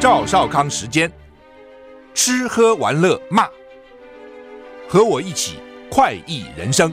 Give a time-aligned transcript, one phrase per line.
[0.00, 1.12] 赵少康时间，
[2.14, 3.46] 吃喝玩乐骂，
[4.88, 5.58] 和我一起
[5.90, 6.90] 快意人生。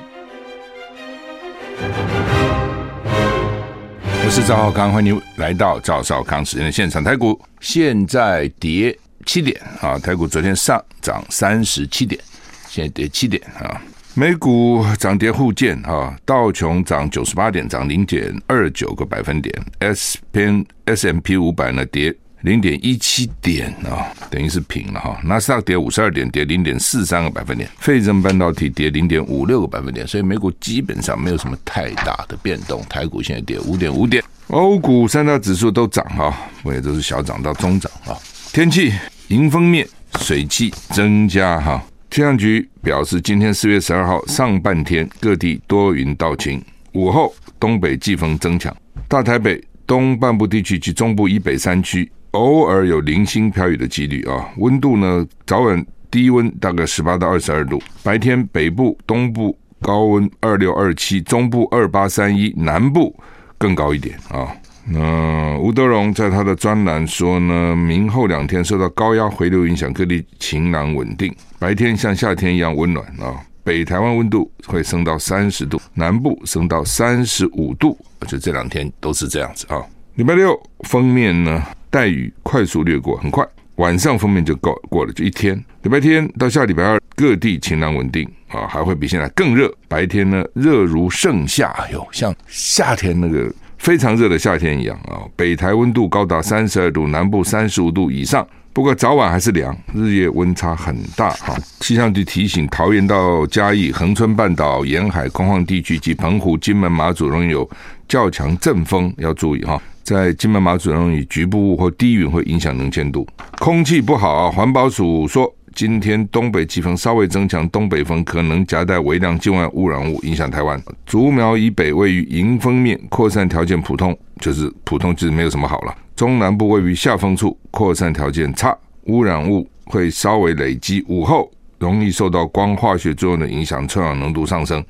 [4.25, 7.01] 我是赵少康，欢迎来到赵少康时间的现场。
[7.01, 8.93] 台股现在跌
[9.25, 12.21] 七点啊，台股昨天上涨三十七点，
[12.67, 13.81] 现在跌七点啊。
[14.15, 25.19] 美股涨跌互见啊，道琼涨九十八点，涨零点二九个百分点，S P S M P 五百呢跌零点一七点啊，等于是平了哈。
[25.23, 32.83] 纳斯达克跌五十二点，跌零点四三个百分点，费城半导体跌零点五六个百分点，所以美股基本上没有什么太大的变动。
[32.87, 38.15] 台股现在跌五点五点，欧股三大指数都涨哈，我也都是小涨到中涨啊。
[38.53, 38.93] 天气
[39.29, 39.87] 迎风面
[40.19, 41.83] 水汽增加哈。
[42.09, 46.63] 气象局表示，今天四月十二号上半天各地多云到晴，
[46.93, 48.75] 午后东北季风增强，
[49.07, 54.49] 大台北东半部地区及中部以北山区偶尔有零星飘雨的几率啊。
[54.57, 63.15] 温度呢，早晚低温大概十八到二十二度，白天北部、东部高温二六二七，中部二八三一，南部
[63.57, 64.47] 更高一点啊。
[64.89, 73.35] 那吴德荣在他的专栏说呢，明后两天受到高压回流影响，各地晴朗稳定，白天像夏天一样温暖啊。
[73.65, 79.83] 北台湾温度会升到三十度，南部升到三十五度，就这两天都是这样子啊。
[80.17, 85.55] 礼拜六封面呢带雨快速掠过，很快晚上封面就过过了，就一天。
[85.83, 93.53] 礼拜天到下礼拜二各地晴朗稳定啊，还会比现在更热，白天呢热如盛夏，哎呦，像夏天那个。
[93.77, 95.21] 非常热的夏天一样啊！
[95.35, 98.45] 北台温度高达三十二度，南部三十五度以上。
[98.73, 101.55] 不过早晚还是凉，日夜温差很大哈。
[101.79, 107.69] 气象局提醒，桃园到嘉义、恒春半岛沿海空旷地区及澎湖、金门、马祖容易有
[108.07, 109.79] 较强阵风，要注意哈。
[110.07, 113.27] 在金门、马祖容易局部雾或低云会影响能见度。
[113.59, 114.49] 空气不好啊！
[114.49, 115.53] 环保署说。
[115.75, 120.81] 今天东北季风稍微增强，东北风可能夹带微量境外污染物影响台湾。
[121.05, 125.93] 竹苗以北位于迎风面，扩散条件普通，就是普通，就是没有什么好了。
[126.15, 134.83] 中南部位于下风处，扩散条件差，污染物会稍微累积，午后容易受到光化学作用的影响，臭氧浓度上升。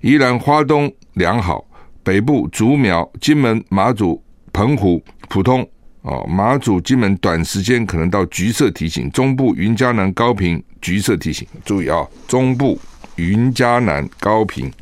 [0.00, 1.62] 宜兰花东良好，
[2.02, 5.68] 北部竹苗、金门、马祖、澎湖普通。
[6.02, 12.80] 哦，马祖、金门短时间可能到橘色提醒，中部云嘉南、高屏橘色提醒，注意啊、中部
[13.16, 14.72] 云嘉南、高屏，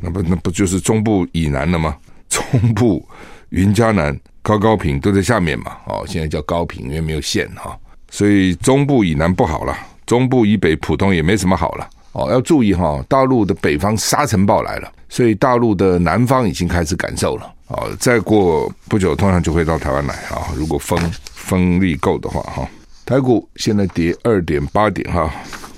[0.00, 1.94] 那不那不就是中部以南了吗？
[2.30, 3.06] 中部
[3.50, 7.78] 云嘉南、高高屏都在下面嘛，哦，现在叫高屏，因为没有线哈、
[8.10, 9.76] 所以中部以南不好了，
[10.06, 11.86] 中部以北普通也没什么好了。
[12.12, 17.52] 哦，要注意哈、哦，大陆的北方沙尘暴来了，所以大陆的南方已经开始感受了。
[17.74, 20.48] 哦，再过不久，通常就会到台湾来啊。
[20.56, 20.98] 如果风
[21.32, 22.68] 风力够的话，哈，
[23.04, 25.32] 台股现在跌二点八点哈。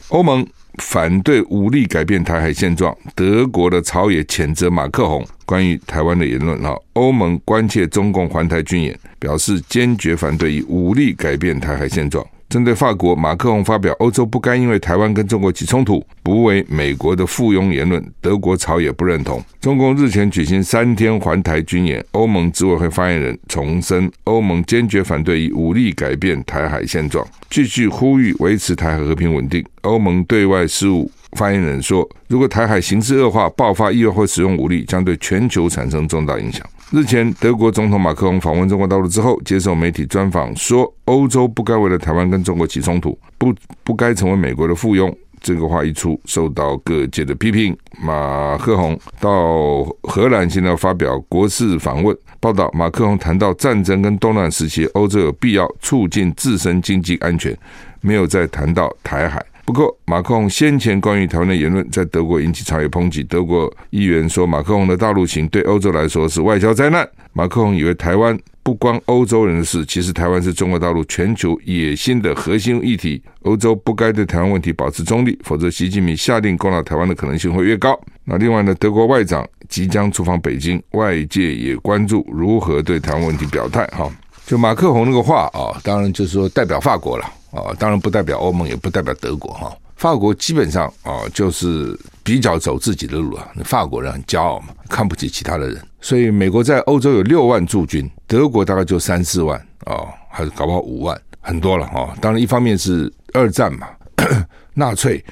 [0.08, 0.46] 欧盟
[0.78, 6.76] 反对武力改变台海现状，德国的朝野谴责马克宏关于台湾的言论哈。
[6.92, 12.24] 欧盟关切中共环台军演，表示坚决反对以武力改变台海现状。
[12.48, 19.42] 针对法国，马克宏发表“欧洲不该因为台湾跟中国起冲突，不为美国的附庸”言论，德国朝野不认同。
[19.60, 29.64] 中共日前举行三天环台军演，欧盟执委会发言人重申，欧盟坚决反对以武力改变台海现状，继续呼吁维持台海和平稳定。
[29.82, 43.52] 欧盟对外事务发言人说：“如果台海形势恶化，爆发意外或使用武力，将对全球产生重大影响。”日前，德国总统马克龙访问中国大陆之后，接受媒体专访说：“欧洲不该为了台湾跟中国起冲突，不
[43.82, 47.76] 不该成为美国的附庸。”这个话一出，受到各界的批评。
[48.00, 57.56] 马克宏到荷兰现在发表国事访问，报道马克宏谈到战争跟动乱时期，欧洲有必要促进自身经济安全，
[58.00, 59.44] 没有再谈到台海。
[59.66, 63.24] 不过，马克宏先前关于台湾的言论在德国引起朝野抨击。
[63.24, 67.06] 德国议员说，马克宏的大陆行对欧洲来说是外交灾难。
[67.32, 73.20] 马克宏以为台湾不关欧洲人的事，其实台湾是中国大陆全球野心的核心议题。
[73.42, 78.00] 欧洲不该对台湾问题保持中立，否则习近平下令攻打台湾的可能性会越高。
[78.24, 83.84] 那另外呢，德国外长即将出访北京，外界也关注如何对台湾问题表态。
[83.88, 84.08] 哈，
[84.46, 87.24] 就马克宏那个话啊，当然就是说代表法国了。
[87.52, 89.74] 啊，当然不代表欧盟，也不代表德国哈。
[89.96, 93.48] 法国基本上啊，就是比较走自己的路啊。
[93.64, 95.82] 法国人很骄傲嘛，看不起其他的人。
[96.02, 102.14] 所以美国在欧洲有六万驻军，德国大概就三四万啊，还是搞不好五万，很多了哈。
[102.20, 103.88] 当然，一方面是二战嘛，
[104.74, 105.24] 纳粹，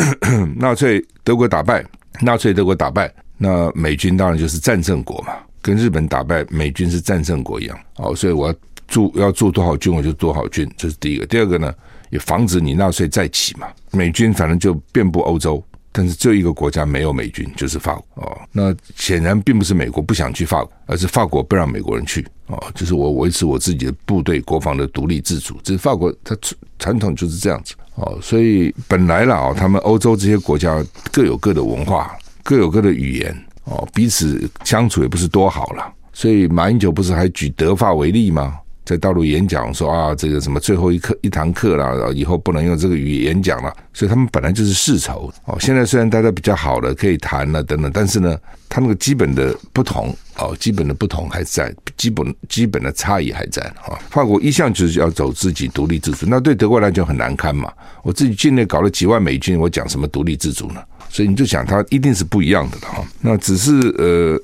[0.56, 1.82] 纳粹德国打败，
[2.20, 5.32] 纳粹德国打败，那美军当然就是战胜国嘛，
[5.62, 7.78] 跟日本打败美军是战胜国一样。
[7.96, 8.54] 哦，所以我要。
[8.88, 11.24] 驻要驻多少军，我就多少军，这是第一个。
[11.24, 11.72] 第二个呢，
[12.10, 13.66] 也防止你纳粹再起嘛。
[13.90, 18.38] 美军反正就遍布欧洲，但是只有一个国家没有美军，就是法国哦。
[18.52, 22.62] 那显然并不是美国不想去法国，而是法国不让美国人去哦。
[22.74, 26.36] 就是我维持我自己的部队国防的独立自主，这是法国它
[26.78, 28.18] 传统就是这样子哦。
[28.20, 35.92] 所以本来了啊，他们欧洲这些国家各有各的文化，各有各的语言哦，彼此相处也不是多好了。
[36.12, 38.58] 所以马英九不是还举德法为例吗？
[38.84, 43.72] 在大陆演讲说啊，这个什么最后一课一堂课了，以后不能用这个语言讲了。
[43.94, 45.56] 所以他们本来就是世仇哦。
[45.60, 48.36] 现在虽然大家比较好了，可以谈了等等，但是呢，
[48.68, 53.96] 他那个基本的不同哦，基本的不同还在，基本基本的差异还在啊。
[54.10, 57.72] 法国一向就是要走自己独立自主，那对德国来讲很难堪嘛。
[58.02, 60.82] 我自己境内搞了几万美军，我讲什么独立自主呢？
[61.12, 63.04] 所以你就想，它一定是不一样的了哈。
[63.20, 64.40] 那只是呃。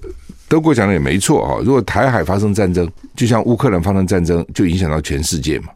[0.51, 5.69] 德国讲的也没错啊，如果台海发生战争，就像乌克兰发生战争，就影响到全世界嘛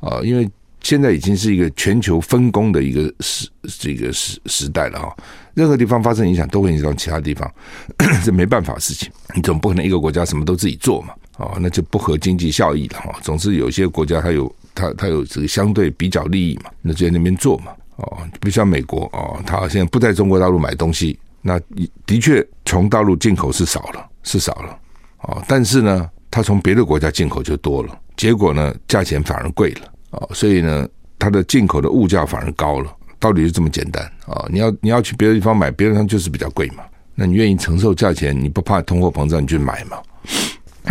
[0.00, 0.50] 啊，因为
[0.82, 3.48] 现在已经是一个全球分工的一个时
[3.78, 5.16] 这个时时代了哈，
[5.54, 7.48] 任何地方发生影响都会影响到其他地方，
[8.24, 13.14] 这没办法的事情，你总不可能一个国家什么都自己做嘛啊，那就不合经济效益了哈。
[13.22, 17.66] 总是有些国家它有它它有这个相对比较利益嘛，那就在那边做嘛
[17.96, 21.60] 哦，比如像美国哦，它现在不在中国大陆买东西，那
[22.06, 24.06] 的确从大陆进口是少了。
[24.28, 24.76] 是少了，
[25.20, 36.82] 哦，但是呢，它从别的国家进口就多了，结果呢，价钱反而贵了，哦，所以呢，它的进口的物价反而高了，道理就这么简单，啊，你要你要去别的地方买，别的地方就是比较贵嘛，
[37.14, 39.96] 那你愿意承受价钱，你不怕通货膨胀，你去买嘛。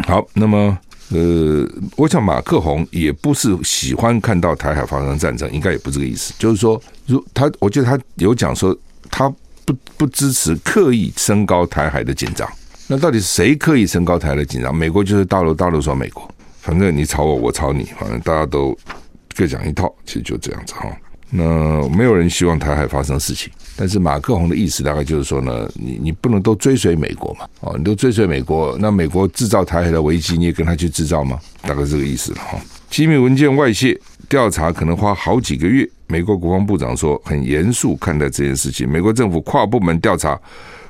[0.07, 0.79] 好，那么
[1.09, 8.75] 呃，我想马克宏也不是喜欢看到台海发生战争，应该也不是这个意思，就是说，如他，我觉得他有讲说，
[9.11, 9.29] 他
[9.65, 12.49] 不不支持刻意升高台海的紧张。
[12.87, 14.75] 那到底是谁刻意升高台的紧张？
[14.75, 16.27] 美国就是大陆，大陆说美国，
[16.61, 18.75] 反正你吵我，我吵你，反正大家都
[19.35, 20.87] 各讲一套，其实就这样子哈。
[21.29, 31.39] 那没有人希望台海发生事情，但是马克宏的意思大概就是说呢，你你不能都追随美国嘛，哦，你都追随美国，那美国制造台海的危机，你也跟他去制造吗？
[31.61, 32.57] 大概这个意思了哈。
[32.89, 33.99] 机密文件外泄
[34.29, 40.39] 调查可能花好几个月，美国国防部长说很严肃看待这件事情，美国政府跨部门调查。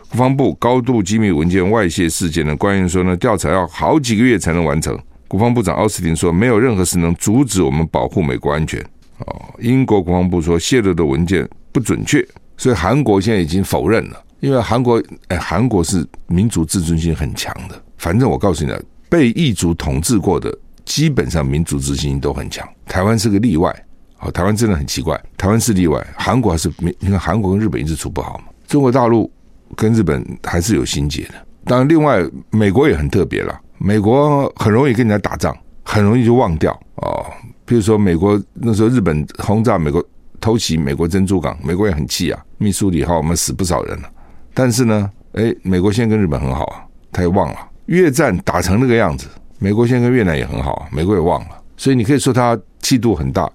[0.08, 4.98] 国防部高度机密文件外泄事件的官员说呢，调查要好几个月才能完成。
[5.28, 8.81] 国防部长奥斯汀说，没有任何事能阻止我们保护美国安全。
[9.20, 12.26] 哦，英国国防部说泄露的文件不准确，
[12.58, 14.24] 所以韩国现在已经否认了。
[14.40, 17.82] 因为韩国，哎，韩国是民族自尊心很强的。
[17.98, 22.68] 反正我告诉你了，被异族统治过的，基本上民族自尊心都很强。
[22.86, 23.74] 台湾是个例外。
[24.20, 26.06] 哦，台湾真的很奇怪，台湾是例外。
[26.16, 28.46] 韩国还是没，你看韩国跟日本一直处不好嘛。
[28.68, 29.32] 中国大陆。
[29.76, 31.34] 跟日本还是有心结的，
[31.66, 33.60] 当然，另外美国也很特别了。
[33.80, 37.26] 美国很容易跟人家打仗，很容易就忘掉哦。
[37.66, 40.04] 比如说，美国那时候日本轰炸美国，
[40.40, 42.46] 偷袭美国珍珠港，美国也很气啊。
[42.58, 44.10] 密苏里号我们死不少人了，
[44.54, 47.58] 但是呢，哎，美国现在跟日本很好啊，他也忘了
[47.88, 49.28] 越战打成那个样子。
[49.60, 51.62] 美国现在跟越南也很好，美国也忘了。
[51.76, 53.50] 所以你可以说他气度很大，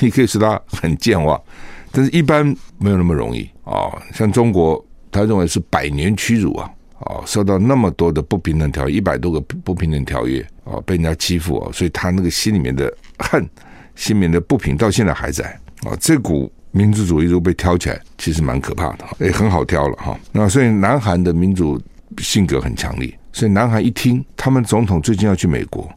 [0.00, 1.40] 你可以说他很健忘，
[1.90, 2.44] 但是一般
[2.78, 4.82] 没有那么容易啊、像中国。
[5.08, 6.70] 他认为是百年屈辱啊！
[6.98, 13.46] 哦，受到那么多的不平等条约，一百多个不平等条约啊，被人家欺负啊，所以他那个心里面的恨、
[13.94, 15.44] 心里面的不平，到现在还在
[15.82, 15.96] 啊。
[16.00, 20.18] 这股民族主义如果被挑起来，其实蛮可怕的，也很好挑了哈。
[20.32, 21.80] 那所以南韩的民主
[22.18, 25.88] 性格很强烈，所以南韩一听他们总统最近要去美国，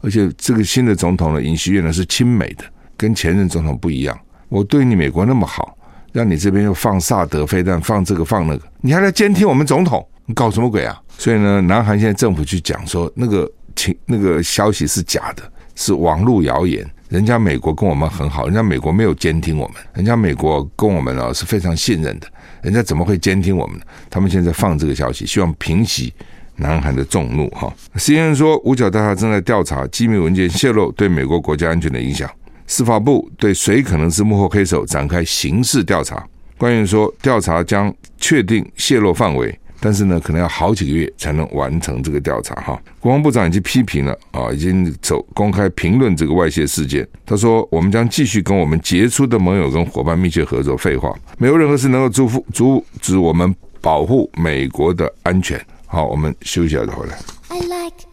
[0.00, 2.64] 而且这个新的总统呢，尹锡悦呢是亲美的，
[2.96, 4.18] 跟前任总统不一样。
[4.48, 5.76] 我对你美国那么好。
[6.10, 10.04] 让你这边又放萨德飞弹，放这个放那个，你还来监听我们总统？
[10.28, 10.94] 你搞什么鬼啊？
[11.16, 15.42] 所以呢，南韩现在政府去讲说，那个情那个消息是假的，
[15.74, 16.86] 是网络谣言。
[17.08, 22.26] 人家美国跟我们很好，人家美国没有监听我们，人家美国跟我们呢是非常信任的，
[22.60, 23.84] 人家怎么会监听我们呢？
[24.10, 26.12] 他们现在放这个消息，希望平息
[26.56, 27.48] 南韩的众怒。
[27.48, 32.30] 哈，CNN 说，五角大厦正在调查机密文件泄露对美国国家安全的影响。
[32.66, 36.22] 司法部对谁可能是幕后黑手展开刑事调查。
[36.58, 42.54] 官员说，调查将确定泄露范围，但是呢，可能要好几个月才能完成这个调查。
[42.56, 47.06] 哈，国防部长已经批评了啊，已经走公开评论这个外泄事件。
[47.24, 55.64] 他说：“我们将继续跟我们杰出的盟友跟伙伴密切合作。”废话，没有任何事能够阻阻止我们保护美国的安全。
[55.86, 57.18] 好，我们休息一下再回来。
[57.48, 58.08] I like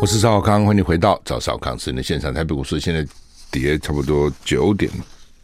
[0.00, 2.32] 我是赵少康，欢迎回到赵少康时间的现场。
[2.32, 3.04] 台北股市现在
[3.50, 4.90] 跌差不多九点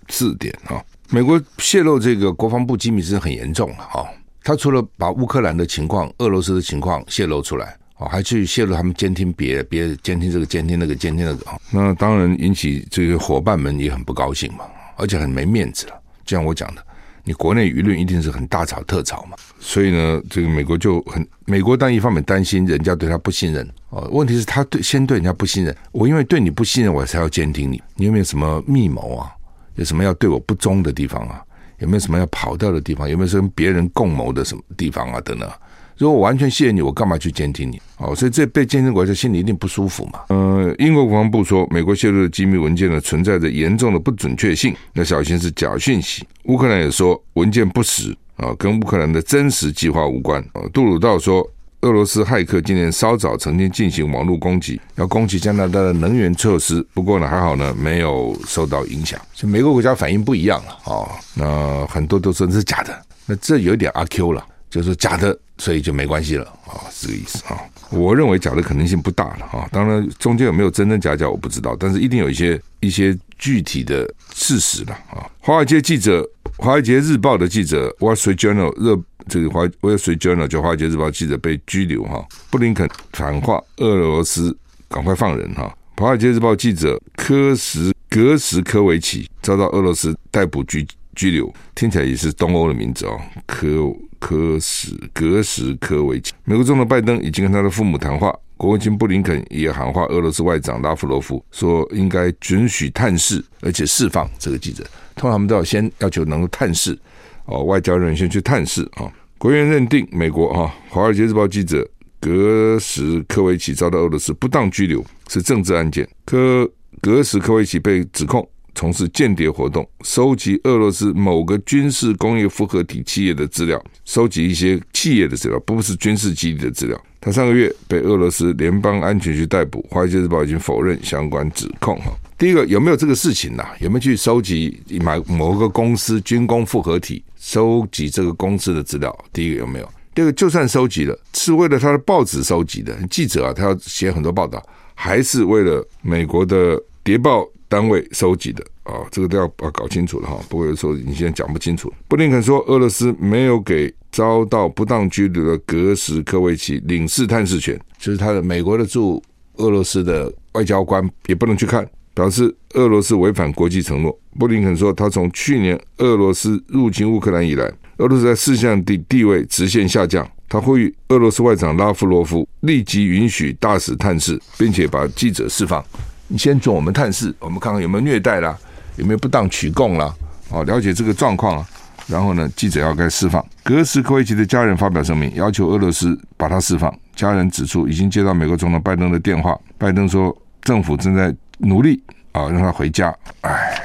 [0.08, 0.80] 四点啊。
[1.14, 4.02] 美国泄露这个国防部机密是很严重了啊。
[4.42, 14.64] 他除了把乌克兰的情况、俄罗斯的情况泄露出来，哦，还去泄露他们监听别，别监听这个监听那个监听那个，那当然引起这个伙伴们也很不高兴嘛，
[14.96, 15.92] 而且很没面子了。
[16.26, 16.84] 就像我讲的，
[17.22, 29.30] 你国内舆论一定是很大吵特吵嘛，所以呢，这个美国就很，美国当一方面担心人家对他不信任哦，问题是他对先对人家不信任，我因为对你不信任，我才要监听你，你有没有什么密谋啊？
[29.76, 31.42] 有什么要对我不忠的地方啊？
[31.78, 33.08] 有没有什么要跑掉的地方？
[33.08, 35.20] 有没有跟别人共谋的什么地方啊？
[35.20, 35.50] 等等。
[35.96, 37.80] 如果我完全信任你，我干嘛去监听你？
[37.98, 40.20] 哦，所以这被监听国家心里一定不舒服嘛。
[40.28, 46.26] 呃，英国国防部说，美国泄露的机密文件呢，存在着严重的不准确性，那小心是假讯息。
[46.44, 50.42] 乌克兰也说文件不实啊，跟乌克兰的真实计划无关。
[50.52, 51.48] 啊，杜鲁道说，
[51.84, 59.20] 俄罗斯骇客今年稍早曾经进行网络攻击，要攻击加拿大的能源设施，不过呢还好呢，没有受到影响。
[59.34, 64.42] 就每个国家反应不一样了啊，那很多都说是假的，那这有点阿 Q 了。
[64.70, 67.60] 就是假的，所以就没关系了啊，是这个意思啊。
[67.90, 69.68] 我认为假的可能性不大了啊。
[69.70, 75.30] 当然，中间有没有真真假假我不知道，但是一定有一些一些具体的事实了啊。
[75.38, 82.24] 华尔街记者，华尔街日报的记者，Wall Street Journal 热这个华 Wall Street Journal 就华尔街日报记者被拘留哈。
[82.50, 84.56] 布林肯喊话俄罗斯
[84.88, 85.74] 赶快放人哈。
[85.96, 93.94] 华尔街日报记者科什格什科维奇遭到俄罗斯逮捕拘拘留，听起来也是东欧的名字哦，科。
[94.20, 104.82] 科什格什科维奇，美国总统拜登已经跟他的父母谈话，国务卿布林肯也喊话俄罗斯外长拉夫罗夫，说应该准许探视，而且释放这个记者。
[105.14, 106.98] 通常他们都要先要求能够探视，
[107.46, 109.10] 哦，外交人员先去探视啊。
[109.38, 111.86] 国务院认定美国哈，《华尔街日报》记者
[112.20, 116.70] 格什科维奇遭到俄罗斯不当拘留是政治案件，科
[117.00, 118.48] 格什科维奇被指控。
[118.76, 127.00] 从事间谍活动，收集俄罗斯某个军事工业复合体企业的资料，收集一些企业的资料，不是军事基地的资料。
[127.20, 131.96] 他上个月被俄罗斯联邦安全局逮捕，《华尔街日报》已经否认相关指控。
[131.98, 133.64] 哈，第一个有没有这个事情呢？
[133.78, 139.14] 有没有去收集买某个公司军工复合体，收集这个公司的资料？
[139.30, 139.88] 第一个有没有？
[140.14, 147.46] 第二个就算收集了，是为了他的报纸收集的记者啊，他要写很多报道，还是为了美国的谍报？
[147.66, 150.38] 单位收集的啊，这个都要把搞清楚了哈。
[150.48, 151.92] 不过有时候你现在讲不清楚。
[152.06, 159.20] 布林肯说，俄罗斯没有给遭到不当拘留的格什科维奇领事探视权，就是他的美国的驻
[159.56, 164.16] 俄罗斯的外交官也不能去看，表示俄罗斯违反国际承诺。
[164.38, 170.26] 布林肯说，他从去年俄罗斯入侵乌克兰以来，俄罗斯在世界上的地位直线下降。
[170.48, 175.84] 他呼吁俄罗斯外长拉夫罗夫立即允许大使探视，并且把记者释放。
[176.28, 178.56] 你先准我们探视，我们看看有没有虐待啦，
[178.96, 180.14] 有没有不当取供啦，
[180.50, 181.66] 哦，了解这个状况啊。
[182.06, 183.44] 然后呢，记者要该释放。
[183.62, 186.94] 格什科维奇的家人发表声明，要求俄罗斯把他释放。
[187.16, 192.02] 家人指出，已经接到美国总统拜登的电话，拜登说政府正在努力
[192.32, 193.14] 啊，让他回家。
[193.42, 193.80] 哎，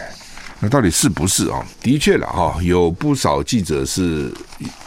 [0.60, 1.64] 那到底是不是啊？
[1.82, 4.34] 的确了哈，有不少记者是，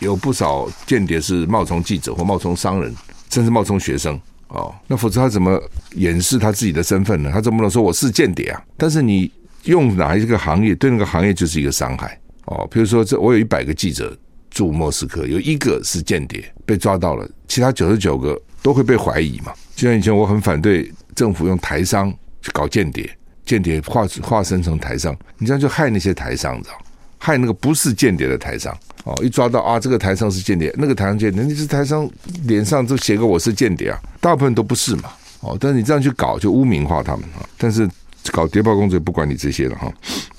[0.00, 2.92] 有不少间谍是冒充记者或冒充商人，
[3.30, 4.20] 甚至冒充学生。
[4.48, 5.58] 哦，那否则他怎么
[5.92, 7.30] 掩饰他自己的身份呢？
[7.32, 8.62] 他怎么能说我是间谍啊？
[8.76, 9.30] 但是你
[9.64, 12.68] 用哪一个行业，对那个行业就是一个伤害哦。
[12.70, 14.14] 比如说，这我有一百个记者
[14.50, 19.54] 驻莫斯科，有一个是间谍被抓到了，其他九十九个都会被怀疑嘛。
[19.74, 23.08] 就像以前我很反对政府用台商去搞间谍，
[23.44, 26.74] 间谍化化身成台商，你这样就害那些台商，知道？
[27.18, 28.76] 害那个不是间谍的台商。
[29.04, 32.08] 哦，一抓到啊，这个台商是间谍，那个台商间谍，你是台商
[32.44, 35.10] 脸上就写个我是间谍啊，大部分都不是嘛。
[35.40, 37.42] 哦，但是你这样去搞，就污名化他们啊。
[37.58, 37.88] 但是
[38.30, 39.92] 搞谍报工作也不管你这些了哈。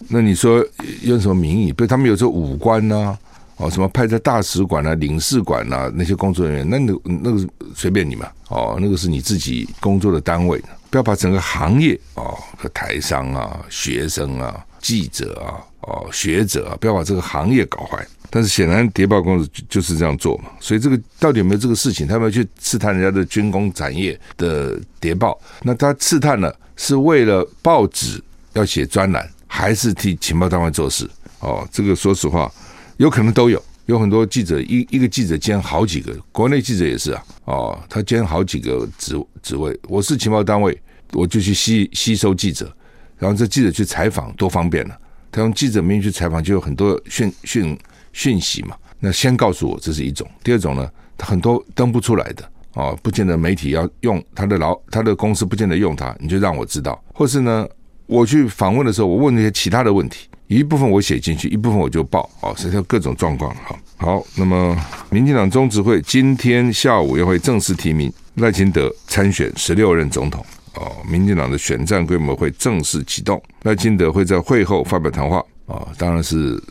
[0.08, 0.66] 那你说
[1.02, 1.74] 用什么名义？
[1.74, 3.20] 比如他们有时候武官呐、啊，
[3.64, 8.28] 哦，什么派在大使馆啊、领事馆啊那些工作人员，那那那个随便你嘛。
[8.50, 18.06] 哦，那个是你自己工作的单位，不要把整个行业哦和台商啊、学生啊、记者啊、哦学者啊，不要把这个行业搞坏。
[18.30, 22.08] 但是显然谍报公司就是这样做嘛，所以这个到底有没有这个事情？
[22.08, 28.22] 他们去刺探人家的军工产业的谍报，那他刺探了是为了报纸
[28.54, 31.10] 要写专栏，还是替情报单位做事？
[31.40, 32.52] 哦，这个说实话，
[32.98, 39.78] 有可能都有，有很多记者一一个记者兼好几个，国内记者也是啊，哦，他兼好几个职职位。
[39.88, 40.78] 我是情报单位，
[41.14, 42.72] 我就去吸吸收记者，
[43.18, 44.98] 然后这记者去采访多方便了，
[45.32, 47.78] 他用记者名义去采访，就有很多讯讯。
[48.16, 50.30] 讯息嘛，那先告诉我这是一种。
[50.44, 57.04] 第二种呢，他很多登不出来的哦，不见得媒体要用他的老他的公司不见得用他，你就让我知道。
[57.12, 57.68] 或是呢，
[58.06, 63.56] 我去访问的时候，我问那些其他的问题，一部分我写进去，一部分我就报哦，所以各种状况。
[63.66, 64.78] 好，好，那么
[65.10, 70.46] 民进党中执会今天下午也会正式提名赖清德参选十六任总统
[70.76, 76.62] 哦，民进党的选战规模会正式启动，赖清德会在会后发表谈话哦，当然是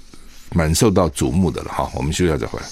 [0.54, 1.90] 蛮受到瞩目的了哈。
[1.94, 2.66] 我们休息一下再回来。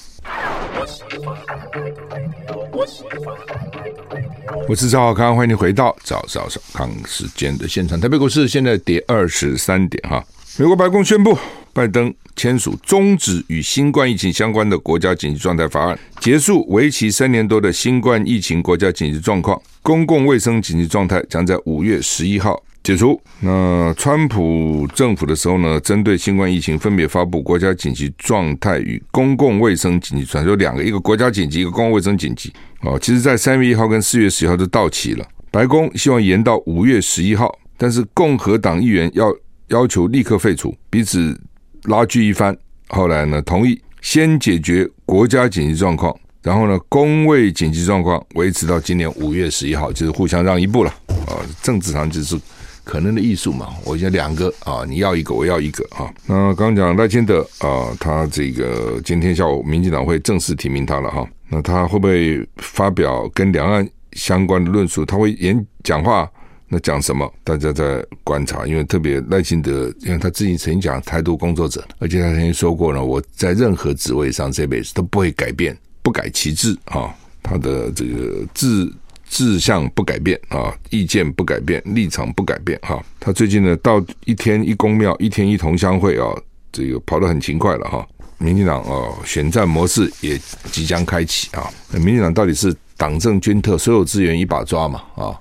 [4.69, 7.99] 我是赵少康，欢迎你回到赵少康时间的现场。
[7.99, 10.25] 台北股市现在跌二十三点哈。
[10.61, 11.35] 美国白宫宣布，
[11.73, 19.59] 拜登签署终止与新冠疫情相关的国家紧急状态法案，结束为期三年多的新冠疫情国家紧急状况。
[19.81, 23.19] 公共卫生紧急状态将在五月十一号解除。
[23.41, 32.53] 那川普政府的时候呢，针对新冠疫情分别发布国家紧急状态与公共卫生紧急状态，就两个，一个国家紧急，一个公共卫生紧急。
[32.83, 35.27] 哦，其实，在三月一号跟四月十一号就到期了。
[35.51, 39.35] 白宫希望延到五月十一号，但是共和党议员要。
[39.71, 41.39] 要求立刻废除，彼此
[41.85, 42.57] 拉锯一番，
[42.89, 50.91] 后来呢，同意先解决国家紧急状况，然后呢，公卫紧急状况维持到今年五月十一号，就是互相让一步了
[51.27, 51.39] 啊。
[51.63, 52.37] 政治上就是
[52.83, 56.13] 可能的艺术嘛，我讲两个啊，你要一个，我要一个啊。
[56.27, 61.25] 那刚刚讲赖清德啊，他这个今天下午民进党会正式提名他了哈。
[61.49, 65.05] 那他会不会发表跟两岸相关的论述？
[65.05, 66.29] 他会演讲话？
[66.73, 67.29] 那讲什么？
[67.43, 77.13] 大家在观察，因为特别赖清德，因为他自己曾经讲台独工作者，而且他曾经说过呢，我在任何职位上这辈子都不会改变，不改其志啊，
[77.43, 78.89] 他的这个志
[79.29, 83.05] 志向不改变啊，意见不改变，立场不改变哈。
[83.19, 86.33] 他最近呢，到一天一宫庙，一天一同乡会啊，
[86.71, 88.07] 这个跑得很勤快了哈。
[88.39, 91.69] 民进党哦，选战模式也即将开启啊。
[91.93, 95.35] 民进党到底是党政军特所有资源一把抓嘛啊？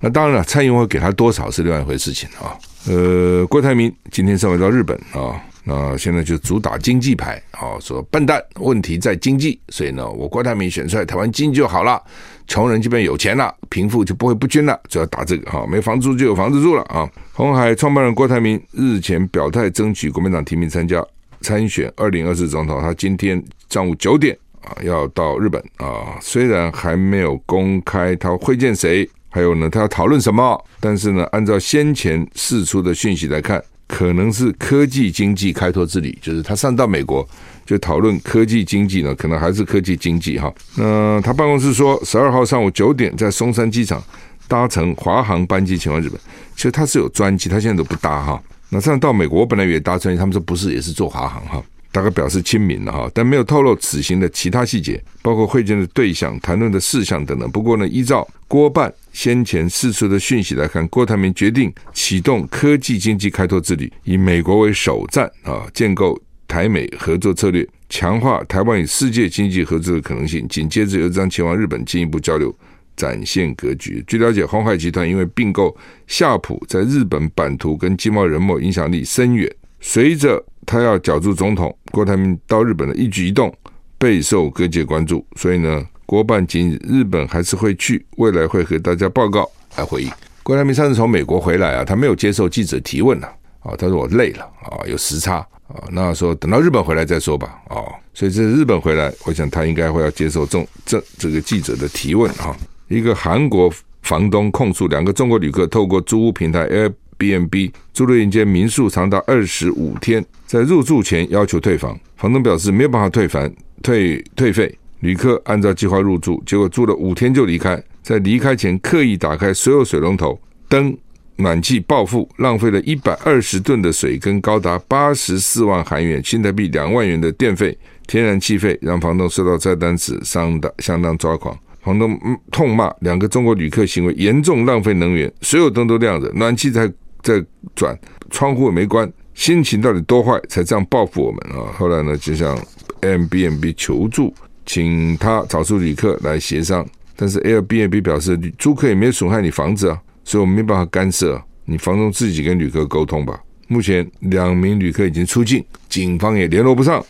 [0.00, 2.56] 那当然了，蔡英文会给他多少是另外一回事情啊。
[2.86, 12.00] 呃，郭台铭今天上回到日本啊，那现在就主打经济牌啊，说笨蛋，问题在经济，所以呢，我郭台铭选出来，台湾经济就好了，
[12.46, 17.10] 穷人这边有钱了，贫富就不会不均了，主要打这个哈，没房租就有房子住了啊。
[17.32, 21.04] 红海创办人郭台铭日前表态争取国民党提名参加
[21.40, 29.08] 参选二零二四总统，他今天上午九点啊要到日本啊，虽然还没有公开他会见谁。
[29.30, 30.64] 还有呢，他要讨论什么？
[30.80, 37.26] 但是呢，按照先前释出的讯息来看，可能是科技经济开拓之旅，就是他上到美国
[37.66, 40.52] 就讨论科技经济呢，可能还是科技经济哈。
[40.76, 44.02] 那他办公室说，十二号上午九点在松山机场
[44.48, 46.18] 搭乘华航班机前往日本。
[46.56, 48.42] 其实他是有专机，他现在都不搭哈。
[48.70, 51.62] 那这样到美国，我本来也搭专机，他们说不是，也是坐华航哈。
[51.90, 57.50] 大概表示亲民了哈，但没有透露此行的其他细节，包括会见的对象、谈论的事项等等。
[57.50, 70.46] 不过呢，依照郭办先前释出的讯息来看，郭台铭决定启动科技经济开拓之旅，以美国为首站啊，建构台美合作策略，强化台湾与世界经济合作的可能性。
[70.48, 72.54] 紧接着又将前往日本进一步交流，
[72.96, 74.04] 展现格局。
[74.06, 75.74] 据了解，鸿海集团因为并购
[76.06, 79.50] 夏普，在日本版图跟经贸人脉影响力深远。
[79.80, 83.50] 随着他要角逐总统，郭台铭到日本的一举一动
[83.96, 90.10] 备受各界关注，所以呢，郭办今日本还是会去，未来会和大家报告来回应。
[90.42, 93.26] 郭台铭上次从美国回来啊，他没有接受记者提问了
[93.60, 95.36] 啊，他说我累了啊，有时差
[95.68, 97.80] 啊，那说等到日本回来再说吧啊，
[98.12, 102.54] 所以这日本回来，我想他应该会要接受这这这个记者的提问啊。
[102.88, 113.52] 一个韩国房东控诉两个中国旅客透过租屋平台诶 B&B 租了一间民宿长达二十五天，在入住前要求退房，房东表示没有办法退房
[113.82, 114.78] 退退费。
[115.00, 120.96] 旅客按照计划入住，结果住了五天就离开，在离开前刻意打开所有水龙头、灯、
[121.36, 127.76] 暖气报复，浪费了一百二十吨的水跟高达八十四万韩元（新台币两万元）的电费、
[128.08, 131.56] 天然气费，让房东收到债单时相当相当抓狂。
[131.80, 132.18] 房东
[132.50, 136.92] 痛骂两个中国旅客行为严重浪费能源，所有灯都亮着，暖气才。
[137.22, 137.98] 在转，
[138.30, 141.72] 窗户也没关，心情到底多坏才这样报复我们啊？
[141.76, 142.58] 后来呢，就向
[143.00, 144.34] Airbnb 求助，
[144.66, 146.86] 请他找出旅客来协商。
[147.16, 151.40] 但是 Airbnb 表示，租客也没有损害你房子啊，所以我们没办法干涉。
[151.64, 153.38] 你房东自己跟旅客沟通吧。
[153.66, 157.04] 目前两名旅客已经出境，警方也联络不上，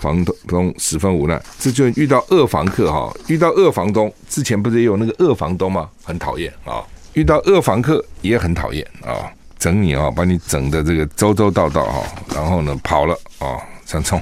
[0.00, 1.42] 房东十分无奈。
[1.58, 5.90] 这就遇到恶房客哈，遇到恶房东，之前不是也有那个恶房东吗？
[6.04, 9.26] 很讨厌啊，遇到恶房客也很讨厌啊。
[9.64, 12.02] 整你啊，把你整的这个周周到到哈，
[12.34, 14.20] 然后呢跑了啊，像这种，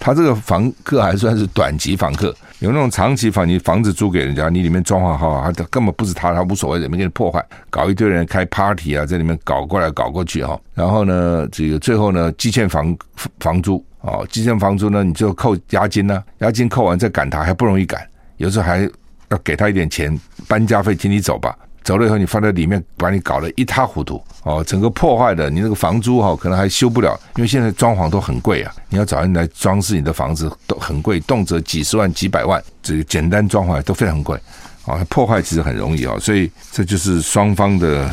[0.00, 12.96] 他这个房客还算是短期房客，有那种长期房，你房子租给人家，你里面装潢好，他根本不是他，他无所谓，也没给你破坏，搞一堆人开 party 啊，在里面搞过来搞过去哈，然后呢，这个最后呢，积欠房
[13.38, 18.04] 房租啊，积欠房租呢，你就扣押金呢，押金扣完再赶他还不容易赶，
[18.38, 18.90] 有时候还
[19.28, 21.56] 要给他一点钱搬家费，请你走吧。
[21.82, 28.72] 走了以后，你放在里面，把你搞得一塌糊涂哦，整个破坏的，你那个房租哈，可能还修不了，因为现在装潢都很贵啊。
[28.88, 34.38] 你要找人来装饰你的房子都很贵，动辄几十万、几百万，这个简单装潢都非常贵
[34.84, 35.04] 啊。
[35.08, 38.10] 破坏其实很容易啊，所以这就是双方的。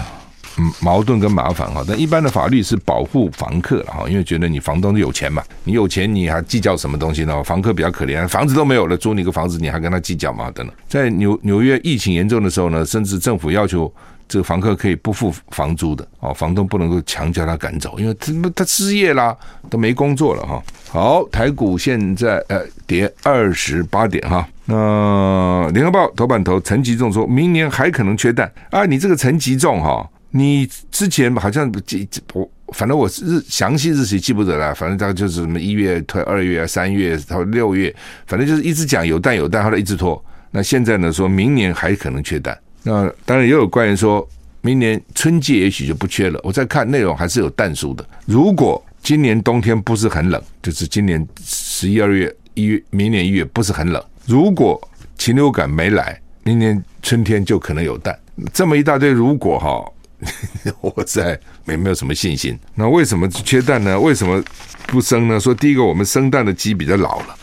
[0.81, 7.43] 矛盾跟麻烦哈，但一般的法律是保护房客了哈，因为觉得你房东有钱嘛，你有钱你还计较什么东西呢？
[7.43, 10.49] 房客比较可怜，房子都没有了，租你个房子你还跟他计较嘛？
[10.51, 13.91] 等等，在纽纽约疫情严重的时候呢，甚至政府要求
[14.27, 19.35] 这个房客可以不付房租的哦，房东不能够强叫他赶走，因为他他失业啦，
[19.69, 20.63] 都没工作了哈。
[20.89, 24.47] 好，台股现在呃跌二十八点哈。
[24.65, 30.09] 那联合报头版头陈吉仲说明年还可能缺蛋啊，你这个陈吉仲哈。
[30.31, 40.21] 你之前好像记我，反正我日详细日期记不得了，反正大概就是什么一月推二月三月到六月，反正就是一直讲有蛋有蛋，后来一直拖。
[40.51, 42.57] 那现在呢，说明年还可能缺蛋。
[42.83, 44.27] 那当然也有官员说
[44.61, 46.39] 明年春季也许就不缺了。
[46.43, 48.05] 我在看内容还是有蛋数的。
[48.25, 54.03] 如果今年冬天不是很冷，就是今年十一二月一月，明年一月不是很冷。
[54.25, 54.79] 如果
[55.17, 58.17] 禽流感没来，明年春天就可能有蛋。
[58.53, 59.83] 这么一大堆如果哈。
[60.81, 62.57] 我在没没有什么信心。
[62.75, 63.99] 那为什么缺蛋呢？
[63.99, 64.43] 为什么
[64.87, 65.39] 不生呢？
[65.39, 67.37] 说第一个，我们生蛋的鸡比较老了，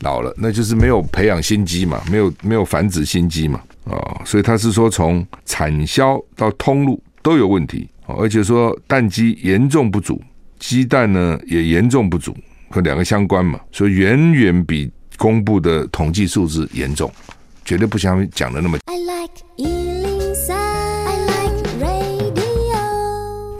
[0.00, 10.20] 老了，那就是没有培养新鸡嘛，没有没有繁殖新鸡嘛，啊，所以他是说从产销到通路都有问题，而且说蛋鸡严重不足，
[10.58, 12.36] 鸡蛋呢也严重不足，
[12.68, 17.10] 和两个相关嘛，所以远远比公布的统计数字严重，
[17.64, 18.76] 绝对不像讲的那么。
[18.86, 19.43] I like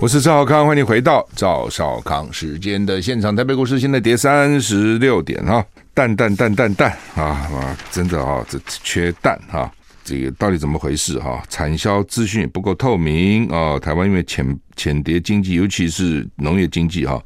[0.04, 3.34] 我是赵少康，欢迎回到赵少康时间的现场。
[3.34, 5.64] 台北股市现在跌三十六点哈，
[5.94, 9.72] 蛋蛋蛋蛋蛋啊啊，真的啊，这缺蛋哈，
[10.04, 11.42] 这个到底怎么回事哈？
[11.48, 17.18] 产销资讯不够透明啊，台湾因为浅浅碟经济，尤其是农业经济哈，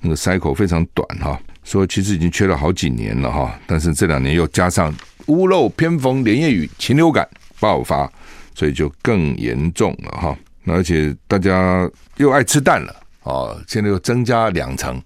[0.00, 4.90] 那个 cycle 非常短哈，说其实已经缺了好几年了哈，但是这两年又加上
[5.26, 7.28] 屋漏偏逢连夜雨，禽流感
[7.60, 8.10] 爆发，
[8.54, 10.34] 所以就更严重了哈。
[10.66, 12.94] 而且大家又爱吃蛋了
[13.24, 15.00] 哦，现在又增加两成，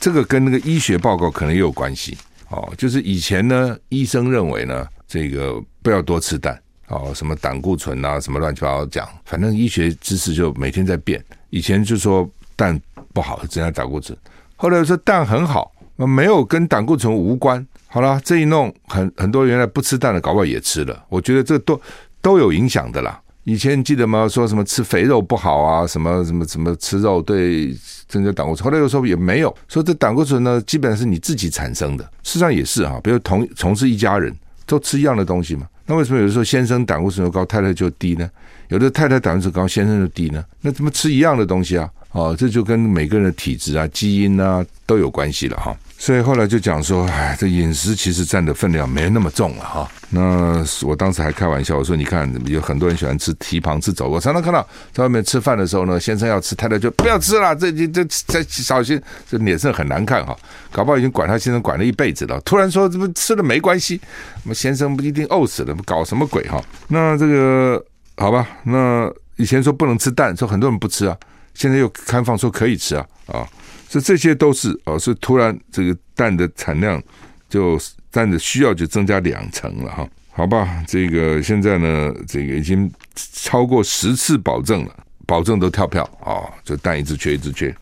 [0.00, 2.16] 这个跟那个医学报告可能也有关系
[2.48, 2.72] 哦。
[2.76, 11.24] 就是以前呢，医生认为呢，这个不要多吃蛋哦，什么胆固醇啊，什么乱七八糟讲，反正医学知识就每天在变。
[11.50, 12.80] 以前就说蛋
[13.12, 14.16] 不好，增加胆固醇，
[14.56, 17.64] 后来说蛋很好，没有跟胆固醇无关。
[17.86, 21.04] 好了，这一弄，很很多原来不吃蛋的，搞不好也吃了。
[21.08, 21.80] 我觉得这都
[22.20, 23.20] 都有影响的啦。
[23.44, 24.26] 以前你记得吗？
[24.26, 25.86] 说什么吃肥肉不好啊？
[25.86, 27.76] 什么什么什么吃肉对
[28.08, 28.64] 增加胆固醇？
[28.64, 32.04] 后来又说也没有，说这胆固醇呢，基本上是你自己产生的。
[32.22, 34.34] 事实上也是哈，比如同从事一家人
[34.66, 35.66] 都吃一样的东西嘛。
[35.86, 38.28] 那为什么有的时候先生胆固醇又高，太太就低呢？
[38.68, 40.42] 有的太太胆固醇高，先生就低呢？
[40.62, 41.86] 那怎么吃一样的东西啊？
[42.12, 45.76] 哦，这就跟每个人的体质啊、基因啊都有关系了哈。
[45.96, 49.90] 所以后来就讲说，哎，这饮食其实占的分量没那么重了哈。
[50.10, 54.08] 那我当时还开玩笑，我说你看，有很多人喜欢吃蹄膀、吃肘。
[54.08, 60.36] 我常常看到在外面吃饭的时候呢，先生要吃，太太就不要吃了，这这这小心，这脸色很难看哈。
[60.70, 63.98] 搞不好已经管他先生管了一辈子了，突然说这不吃了没关系，
[64.42, 66.62] 我们先生不一定饿死了，搞什么鬼哈？
[66.88, 67.82] 那这个
[68.18, 71.16] 好吧，那以前说不能吃蛋，说很多人不吃啊，
[71.54, 73.48] 现在又开放说可以吃啊啊。
[73.94, 77.00] 这这些都是哦，是突然这个蛋的产量
[77.48, 77.78] 就
[78.10, 87.72] 蛋的需要就增加两成了哈，好吧，这个现在呢，这个已经超过十次保证了，保证都跳票啊，就蛋一直缺一直缺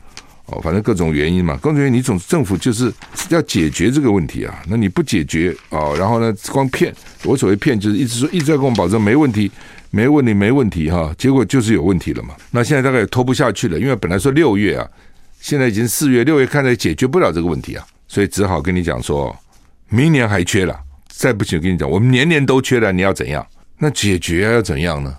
[0.46, 2.92] 哦，反正各种原因嘛，各种原因，你总政府就是
[3.30, 6.94] 要解决这个问题啊，那你不解决哦，然后呢，光骗，
[7.24, 9.50] 我所谓骗就是一直说一直在跟我保证没问题，
[9.88, 14.86] 没问题，没问题哈，结果就是有问题了嘛，那现在大概也拖不下去了，因为本来说六月啊。
[15.42, 19.36] 现在已经四月六月，看来解决不了这个问题啊，所以只好跟你讲说，
[19.88, 23.44] 明年还缺了，再不行跟你讲，我们年年都缺了，你要怎样？
[23.76, 25.12] 那解决要怎样呢？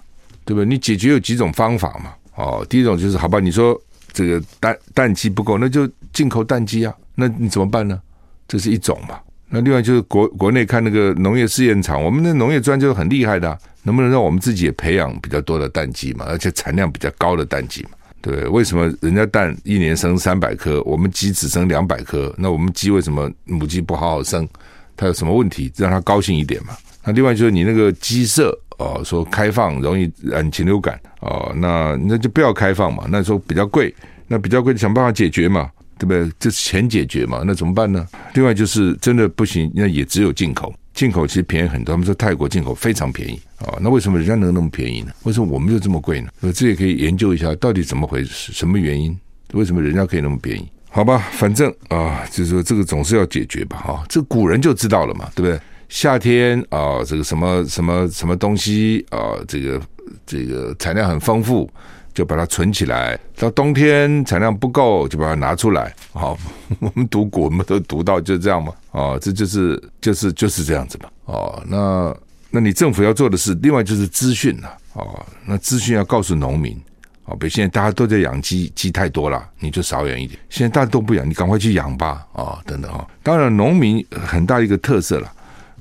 [0.46, 0.66] 对不对？
[0.66, 2.14] 你解决有几种方法嘛？
[2.36, 3.80] 哦，第一种就是好吧，你说
[4.14, 8.02] 这个蛋蛋鸡不够，那就进口蛋鸡啊，那你怎么办呢？
[8.48, 9.20] 这是一种嘛。
[9.50, 17.90] 那另外就是国国内看那个农业试验场，我们的农业专家很厉害的，能不能让我们自己也培养比较多的蛋鸡嘛，而且产量比较高的蛋鸡嘛？
[18.24, 22.34] 对，为什么人家蛋一年生三百颗，我们鸡只生两百颗？
[22.38, 24.48] 那我们鸡为什么母鸡不好好生？
[24.96, 25.70] 它有什么问题？
[25.76, 26.74] 让它高兴一点嘛。
[27.04, 33.04] 那另外就是你那个鸡舍哦，说开放容易染禽流感哦，那那就不要开放嘛。
[33.10, 33.94] 那时候比较贵，
[34.26, 36.32] 那比较贵，想办法解决嘛，对不对？
[36.40, 38.08] 这是钱解决嘛，那怎么办呢？
[38.36, 40.74] 另外就是真的不行，那也只有进口。
[40.94, 41.94] 进口其实便宜很多。
[41.94, 45.12] 他们说泰国进口非常便宜啊，那为什么人家能那么便宜呢？
[45.24, 46.30] 为什么我们就这么贵呢？
[46.54, 49.18] 这也可以研究一下，到底怎么回事，什么原因？
[49.54, 50.68] 为什么人家可以那么便宜？
[50.90, 55.60] 好吧，反正啊，就是说这个总是要解决吧，哈，这古人就知道了嘛，对不对？
[55.90, 59.82] 夏天啊，这个什么什么什么东西啊，这个
[60.26, 61.70] 这个产量很丰富，
[62.14, 65.94] 就把它存起来；到冬天产量不够，就把它拿出来。
[66.12, 66.38] 好，
[66.80, 68.74] 我们读古，我们都读到就这样嘛。
[68.92, 71.10] 哦，这就是就是就是这样子嘛。
[71.26, 72.16] 哦，那
[72.52, 74.78] 那你政府要做的是，另外就是资讯了。
[74.94, 76.80] 哦，那资讯要告诉农民。
[77.26, 80.38] 哦，比如现在大家都在养鸡，鸡太多了，你就少养一点。
[80.50, 83.08] 现在大家都不养，你赶快去养吧，哦，等等啊。
[83.24, 85.32] 当然，农民很大一个特色了。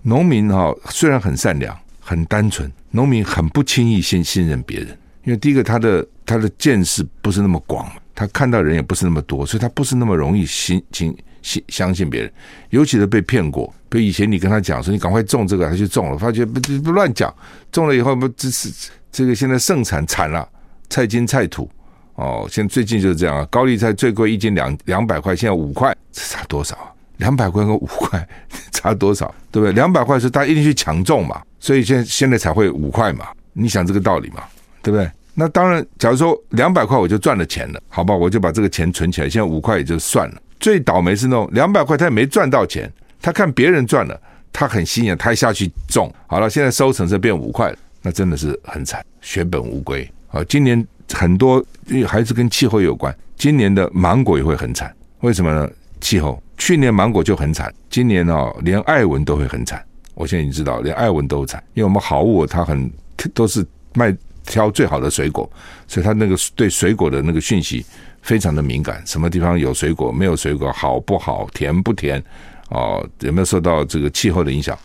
[0.03, 12.32] 农民哈、哦、虽然很善良、很单纯，农民很不轻易先信任别人，因为第一个他的他的见识不是那么广，他看到人也不是那么多，所以他不是那么容易信信信相信别人。
[12.70, 17.32] 尤其是被骗过，比如以前你跟他讲说你赶快种这个，他就种了，发觉不不乱讲，
[17.70, 20.48] 种了以后不这是这个现在盛产惨了。
[20.90, 21.70] 菜金菜土
[22.16, 23.48] 哦，现最近就是这样啊。
[23.50, 26.92] 高丽菜最贵一斤两两百块，现在五块，这差多少啊？
[27.16, 28.28] 两百块跟五块
[28.72, 29.35] 差多少？
[29.50, 29.72] 对不对？
[29.72, 33.28] 两百块是大家一定去抢种嘛，所以现现在才会五块嘛。
[33.54, 34.42] 你想这个道理嘛？
[34.83, 35.11] 对不对？
[35.35, 39.29] 那当然，假如说两百块我就赚了钱了，好吧，我就把这个钱存起来。
[39.29, 40.42] 现在五块也就算了。
[40.61, 44.21] 最倒霉是那种两百块他也没赚到钱，他看别人赚了，
[44.53, 50.09] 他很心眼，他还下去种，好了，现在收成是变五块了，那真的是很惨，血本无归。
[50.29, 51.64] 啊，今年很多
[52.07, 53.14] 还是跟气候有关。
[53.37, 55.71] 今年的芒果也会很惨，为什么呢？
[56.01, 56.40] 气候。
[56.59, 59.85] 去年芒果就很惨，今年哦，连艾文都会很惨。
[60.14, 62.88] 我现在已经知道，连艾文都惨，因为我们好物它很
[63.35, 65.50] 都是卖挑最好的水果，
[65.87, 67.85] 所以它那个对水果的那个讯息
[68.22, 69.02] 非常的敏感。
[69.07, 72.22] 什么地方有水果，没有水果，好不好，甜不甜，
[72.68, 74.78] 哦，有没有受到这个气候的影响？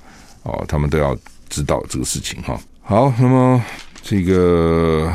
[0.43, 1.17] 哦，他们都要
[1.49, 2.59] 知道这个事情哈。
[2.81, 3.63] 好，那么。
[4.09, 5.11] 这个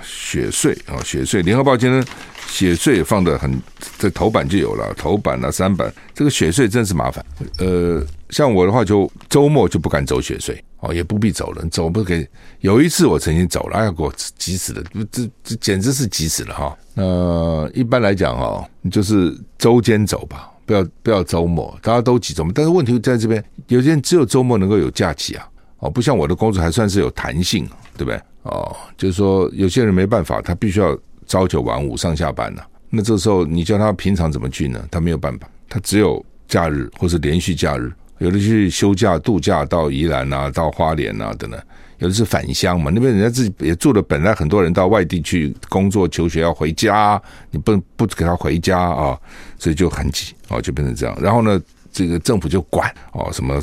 [0.00, 2.04] 雪穗啊，雪穗，联合报今天
[2.46, 3.60] 雪穗放的很，
[3.96, 7.24] 在头版就有了，头版啊、三版，这个雪穗真是麻烦。
[7.58, 12.28] 呃，像我的话，就周末就不敢走雪隧哦，也不必走了，走不给。
[12.60, 16.76] 有一次我曾经走了，哎呀，给我急死了，这这简直是急死了哈。
[16.94, 22.52] 那一般来讲哦，就是周间走吧，不要不要周末，大家都集中。
[22.52, 28.20] 但是问题在这边，有些人只有周末能够有假期啊，哦，不像我的工作还算是有弹性，对不对？
[28.42, 34.82] 哦，就是说有些人没办法，他必须要朝九晚五上下班呢、那这时候你叫他平常怎么去呢？
[34.90, 37.92] 他没有办法，他只有假日或是连续假日。
[38.18, 41.60] 有的去休假度假到宜兰啊，到花莲啊等等。
[41.98, 49.18] 有的是返乡嘛，那边人家自己也住了，本来很多人到外地去工作求学要回家，你不不给他回家啊，
[49.58, 51.18] 所以就很挤哦，就变成这样。
[51.20, 51.60] 然后呢，
[51.92, 53.60] 这个政府就管哦什么。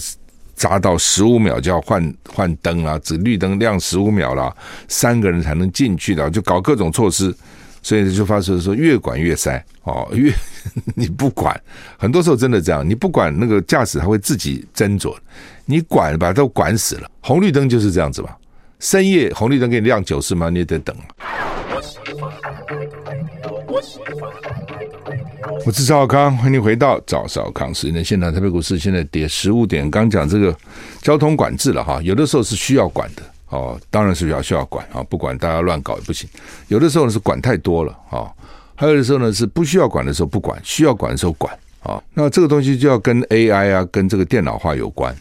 [0.58, 4.56] 匝道十五秒就要换换灯啊，只绿灯亮十五秒了，
[4.88, 7.36] 三个人才能进去的，就搞各种措施，
[7.86, 10.34] 所以就发生说越管越塞哦，越
[10.98, 11.56] 你不管，
[12.00, 15.16] 很多时候真的这样，你不管那个驾驶他会自己斟酌，
[15.66, 18.36] 你管吧都管死了，红绿灯就是这样子吧，
[18.80, 20.96] 深夜红绿灯给你亮九十秒你也得等。
[25.64, 28.34] 我是赵康，欢迎回到赵少康时间的现场。
[28.34, 29.92] 台北股市现在跌十五点。
[29.92, 30.58] 刚讲这个
[31.04, 33.22] 交通管制了哈，有的时候是需要管的
[33.56, 36.30] 哦，当然是要需要管啊，不管大家乱搞也不行。
[36.68, 38.30] 有的时候呢是管太多了啊，
[38.76, 42.02] 还有的时候呢是不需要管的时候不管，需要管的时候管啊。
[42.14, 45.16] 那这个东西就要跟 AI 啊，跟这个电脑化有关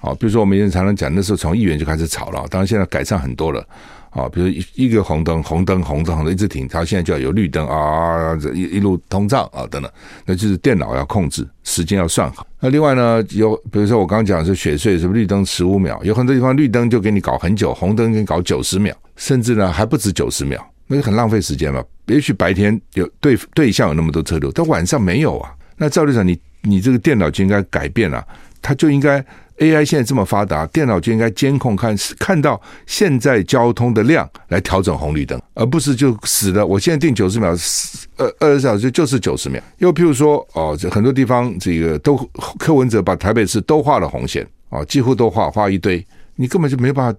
[0.00, 0.12] 啊。
[0.14, 3.64] 比如说我们以前常常讲，那时候从议员就开始吵了，当然现在改善很多了。
[4.10, 9.90] 啊，比如一一个红灯，红灯，红灯，红灯一直停，它现在就要有绿灯啊，一一路通畅啊，等等，
[10.24, 12.46] 那就是电脑要控制，时间要算好。
[12.60, 21.84] 那另外呢，有比如说我刚刚讲的是雪隧，什么绿灯十五秒，有很多地方绿灯就给你搞很久，红灯给你搞九十秒，甚至呢还不止九十秒，那个很浪费时间嘛。
[22.06, 25.52] 也许白天有对对象有那么多车流，但晚上没有啊。
[25.76, 28.26] 那照理讲，你你这个电脑就应该改变了，
[28.62, 29.24] 它就应该。
[29.58, 36.66] AI 现在这么发达，电脑就应该监控看看到现在交通的量来调整红绿灯，而不是就死了。
[36.66, 37.56] 我现在定九十秒，
[38.18, 39.62] 二二十小时就是九十秒。
[39.78, 42.16] 又譬如说，哦，这很多地方这个都
[42.58, 47.18] 柯文哲把台北市都画了红线，哦，几乎都画画一堆，你根本就没办法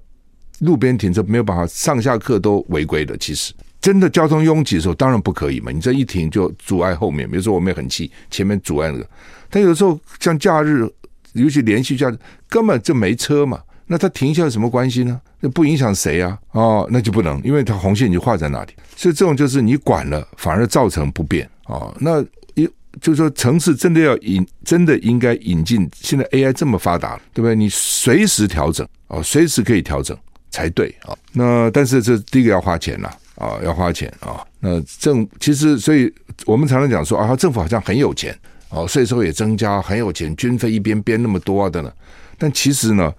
[0.59, 3.17] 路边停车，没有办法上下客都违规的。
[3.17, 7.27] 其实真的交通拥挤的时候，当然不可以嘛，你这一停就阻碍后面。
[7.27, 9.09] 比如说我们也很气前面阻碍那个，
[9.49, 10.87] 但有时候像假日。
[11.33, 12.17] 尤其连续假日
[12.49, 15.19] 根本就没车嘛，那他停下有什么关系呢？
[15.39, 16.37] 那不影响谁啊？
[16.51, 21.95] 哦，那就不能，因为他红线就画在那里，所以这种就是你管了，反而造成不便哦。
[21.99, 22.21] 那
[22.55, 22.67] 一
[22.99, 25.87] 就是说城市真的要引，真的应该引进。
[25.93, 27.55] 现在 AI 这么发达，对不对？
[27.55, 30.17] 你随时调整哦，随时可以调整
[30.49, 31.15] 才对啊。
[31.33, 34.43] 那但是这第一个要花钱呐，啊，要花钱啊。
[34.59, 36.11] 那政其实，所以
[36.47, 38.35] 我们常常讲说啊，政府好像很有钱
[38.69, 41.91] 哦，税收也增加，很有钱，军费一边编那么多的呢。
[42.37, 43.13] 但其实呢，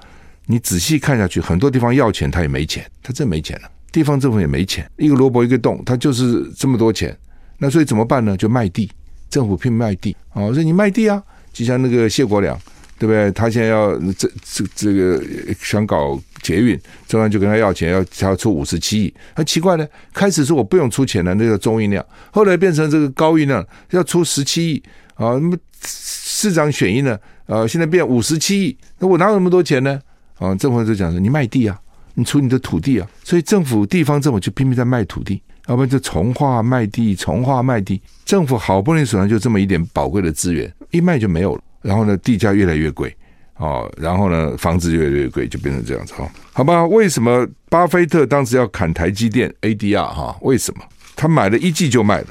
[0.46, 3.70] 你仔细看下去，很多地方要钱他也没钱，他真没钱了。
[3.90, 7.16] 地方政府也没钱，一个萝卜一个洞，他就是这么多钱。
[7.56, 8.36] 那所以怎么办呢？
[8.36, 8.90] 就卖地，
[9.30, 10.42] 政府拼卖地啊！
[10.42, 11.20] 我说你卖地啊，
[11.52, 12.56] 就像那个谢国梁，
[12.98, 13.32] 对不对？
[13.32, 15.20] 他现在要这这这个
[15.58, 19.14] 想搞捷运，中央就跟他要钱，要他要出五十七亿。
[19.34, 24.82] 很奇怪呢，开始说我不用出钱的，那个中运量，后来变成这个高运量要出十七亿
[25.18, 25.34] 啊。
[25.34, 25.54] 那么
[25.84, 27.18] 市长选一呢？
[27.44, 30.00] 呃，现在变五十七亿，那我哪有那么多钱呢？
[30.38, 31.78] 啊，政府就讲说你卖地啊，
[32.14, 35.42] 你出你的土地啊，所以政府地方政府就拼命在卖土地。
[35.66, 41.62] 要不然就从化卖地，从化卖地，政府好不容易手上就这么一点宝贵的资源，一卖就没有了。
[41.82, 43.14] 然后呢，地价越来越贵，
[43.56, 46.26] 哦，然后呢，房子越来越贵，就变成这样子哈。
[46.54, 50.34] 好吧，为什么巴菲特当时要砍台积电 ADR 哈？
[50.40, 50.82] 为什么？
[51.14, 52.28] 他买了一季就卖了，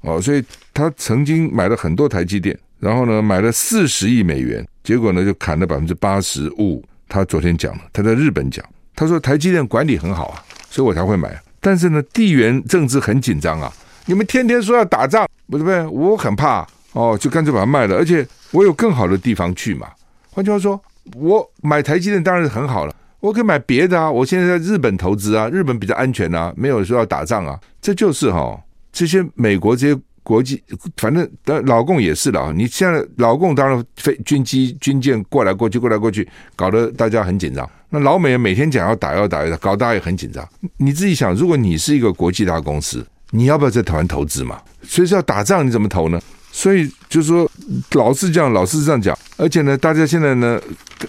[0.00, 0.42] 哦，所以
[0.80, 6.82] 他曾经买了很多台积电，然后呢，买了四十亿美元，结果呢就砍了百分之八十五。
[7.06, 8.64] 他昨天讲了，他在日本讲，
[8.96, 11.38] 他说台积电管理很好啊，所以我才会买。
[11.60, 13.70] 但是呢，地缘政治很紧张啊！
[14.06, 15.86] 你们天天说要打仗，不是不是？
[15.88, 17.96] 我很怕哦，就干脆把它卖了。
[17.96, 19.88] 而且我有更好的地方去嘛。
[20.30, 20.80] 换句话说，
[21.14, 24.10] 我买台积电当然是很好了，我可以买别的啊。
[24.10, 27.60] 我现在在日本投资啊，日本比较安全啊，没有说要打仗啊。
[27.82, 28.60] 这就是哈、哦，
[28.92, 30.62] 这些美国这些国际，
[30.96, 31.28] 反正
[31.66, 32.52] 老共也是了。
[32.52, 37.68] 你现在老共当然飞军机军舰过来过去过来过去，搞得大家很紧张。
[37.88, 40.46] 那老美每天讲要打要打要打，搞大家也很紧张。
[40.76, 44.60] 你自己想，如果你是一个国际大公司，你要不要在台湾投资嘛？
[44.82, 46.20] 随时要打仗，你怎么投呢？
[46.52, 47.50] 所以就是说，
[47.92, 49.16] 老是这样，老是这样讲。
[49.36, 50.60] 而且呢，大家现在呢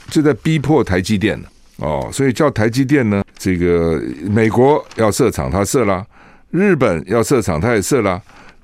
[0.10, 6.04] 就在逼迫台积电了哦，所以叫台积电呢，这个美国要设厂，他设了；
[6.52, 8.22] 日本要设厂，他也设了；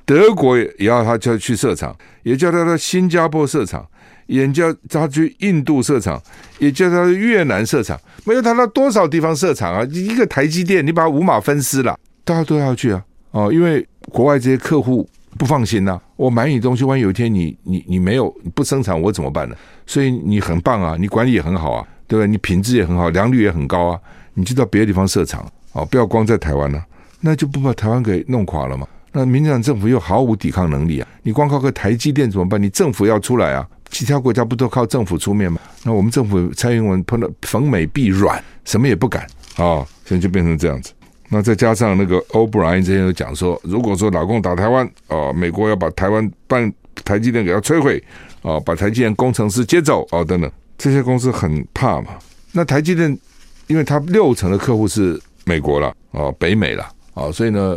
[0.08, 3.88] 德国也要他叫去设厂，也叫他到新加坡设厂。
[4.28, 6.22] 也叫他去印度设厂，
[6.60, 9.88] 也叫他越南设厂，没有他到多少地方设厂啊？
[9.89, 13.02] 一个台积电，你把五马分尸了，大家都要去啊！
[13.32, 19.56] 哦，因为国外这些客户不放心呐、我买你东西，万一有一天你你你没有不生产，我怎么办呢？
[19.86, 22.28] 所以你很棒啊，你管理也很好啊，对不对？
[22.28, 24.00] 你品质也很好，良率也很高啊，
[24.34, 26.86] 你就到别的地方设厂哦，不要光在台湾了、
[27.22, 28.86] 那就不把台湾给弄垮了嘛？
[29.17, 32.62] 那民进党政府又毫无抵抗能力啊，你光靠个台积电怎么办？
[32.62, 33.67] 你政府要出来啊！
[33.89, 35.60] 其他国家不都靠政府出面吗？
[35.84, 39.23] 那我们政府蔡英文碰到逢美必软，什么也不敢
[39.56, 40.91] 啊、哦，现在就变成这样子。
[41.30, 46.71] 那再加上那个欧布莱恩之前有讲说，如果说老共打台湾、哦，美国要把台湾办
[47.03, 47.97] 台积电给它摧毁
[48.43, 52.10] 啊、哦，把台积电工程师接走啊、哦、等等，这些公司很怕嘛。
[52.51, 53.17] 那台积电，
[53.65, 56.84] 因为它六成的客户是美国了啊、哦，北美了
[57.15, 57.75] 啊、哦，所以呢，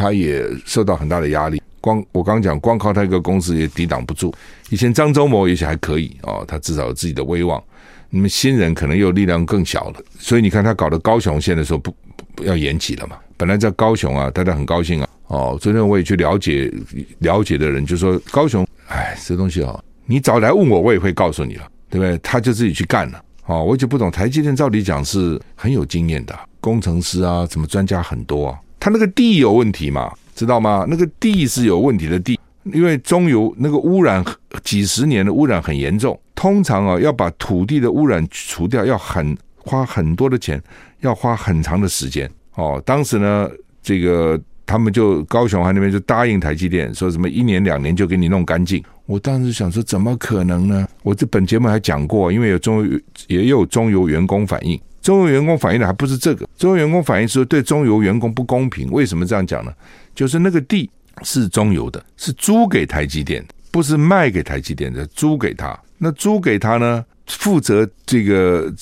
[0.00, 1.60] 他也受到很大的压力。
[1.78, 4.34] 光我刚讲，光靠他一个公司也抵挡不住。
[4.70, 7.62] 以前张忠谋也许还可以哦，他至少有自己的威望。
[8.08, 11.94] 你们新人可能又力量更小了，所以你看他搞的高雄县的时候不，
[12.34, 13.16] 不要延期了嘛？
[13.36, 15.08] 本来在高雄啊，大家很高兴啊。
[15.26, 16.72] 哦，昨天我也去了解
[17.18, 22.18] 了解的人就说，高雄，哎，这东西哦，你早来问我，我也会告诉你了，对不对？
[22.18, 23.22] 他就自己去干了。
[23.46, 30.10] 哦，我就不懂，台积电照理讲是很有经验的工程师啊，什么专家很多啊，他那个地有问题嘛？
[30.34, 30.86] 知道吗？
[30.88, 34.24] 那个地是有问题的地，因为中油那个污染
[34.64, 36.18] 几十年的污染很严重。
[36.34, 40.58] 通常啊，要把土地的污染除掉，要很花很多的钱，
[41.00, 42.28] 要花很长的时间。
[42.54, 43.50] 哦，当时呢，
[43.82, 48.82] 这个他们就高雄还那边就答应台积电，说什么一年两年就给你弄干净。
[49.04, 50.88] 我当时想说，怎么可能呢？
[51.02, 52.88] 我这本节目还讲过，因为有中
[53.26, 54.80] 也有中油员工反映。
[55.02, 58.90] 中油员工反映的还不是这个，中油员工反映说对中油员工不公平。
[58.90, 59.72] 为什么这样讲呢？
[60.14, 60.90] 就是那个地
[61.22, 65.78] 是中油的，是租给台积电，不是卖给台积电的，租给他。
[65.98, 68.72] 那租给他呢，负责这个，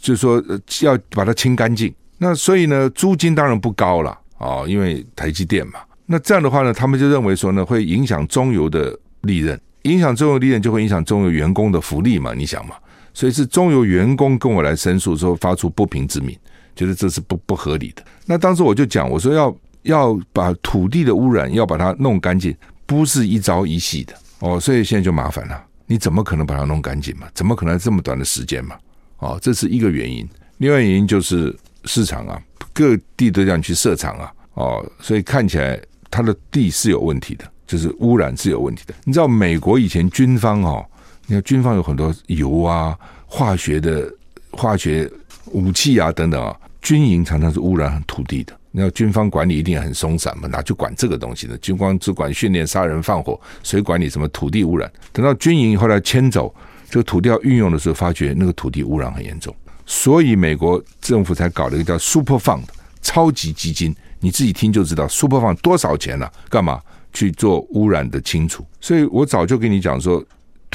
[0.00, 0.42] 就是说
[0.82, 1.92] 要把它清干净。
[2.18, 5.80] 那所以呢，租金当然不高了啊，因为台积电嘛。
[6.06, 12.74] 那这样的话呢，他们就认为说呢，会影响中油的利润，影响中油利润就会影响中油员工的福利嘛，你想嘛。
[13.12, 16.36] 所以是中油员工跟我来申诉说，发出不平之鸣，
[16.74, 18.02] 觉得这是不不合理的。
[18.26, 22.56] 那当时我就讲，我说要要把土地的污染要把它弄干净，
[22.86, 24.58] 不是一朝一夕的哦。
[24.60, 27.26] 所以现在就麻烦了，你怎么可能把它弄干净嘛？
[27.34, 28.76] 怎么可能这么短的时间嘛？
[29.18, 30.28] 哦，这是一个原因。
[30.58, 32.40] 另外原因就是市场啊，
[32.72, 35.80] 各地都这样去设厂啊，哦，所以看起来
[36.10, 37.44] 它的地是有问题的。
[37.66, 38.92] 就是污染是有问题的。
[39.04, 40.84] 你知道美国以前军方哦，
[41.30, 44.12] 你看军方有很多油啊、化学的
[44.50, 45.08] 化学
[45.52, 48.52] 武器啊等等啊，军营常常是污染土地的。
[48.72, 51.56] 你要军方管理一定很松散嘛，哪去管这个东西呢？
[51.58, 54.90] 军方只管训练、杀人、放火，谁管你什么土地污染？
[55.12, 56.52] 等到军营后来迁走，
[56.90, 59.54] 这个土地要运用的时候，发觉那个土地污染很严重，
[59.86, 62.64] 所以美国政府才搞了一个叫 Super Fund
[63.02, 63.94] 超级基金。
[64.18, 66.28] 你自己听就知道 Super Fund 多少钱了？
[66.48, 66.80] 干嘛
[67.12, 68.66] 去做污染的清除？
[68.80, 70.24] 所以我早就跟你讲说，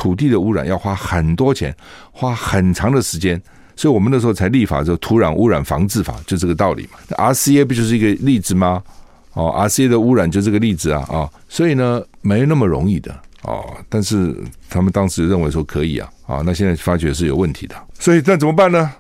[0.06, 1.76] 土地的污染要花很多钱，
[2.12, 3.42] 花很长的时间。
[3.76, 7.00] 所以我们那时候才立法，就土壤污染防治法，就这个道理嘛。
[7.18, 8.84] RCA 不就是一个例子吗？
[9.34, 13.66] 哦，RCA 的污染就这个例子啊啊，所以呢，没那么容易的哦。
[13.90, 14.36] 但是
[14.70, 17.76] 他们当时认为说可以啊啊，那现在发觉是有问题的。
[17.98, 18.92] 所以那怎么办呢？